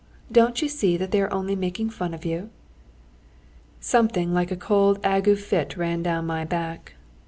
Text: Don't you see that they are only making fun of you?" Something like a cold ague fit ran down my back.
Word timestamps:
Don't 0.31 0.63
you 0.63 0.67
see 0.67 0.97
that 0.97 1.11
they 1.11 1.21
are 1.21 1.31
only 1.31 1.55
making 1.55 1.91
fun 1.91 2.11
of 2.15 2.25
you?" 2.25 2.49
Something 3.79 4.33
like 4.33 4.49
a 4.49 4.55
cold 4.55 4.99
ague 5.05 5.37
fit 5.37 5.77
ran 5.77 6.01
down 6.01 6.25
my 6.25 6.43
back. 6.43 6.95